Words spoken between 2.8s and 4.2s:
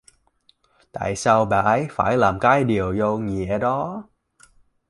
vô nghĩa đó